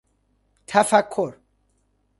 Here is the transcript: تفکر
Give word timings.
تفکر 0.67 1.35